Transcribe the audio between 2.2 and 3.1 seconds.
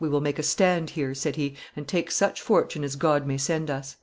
fortune as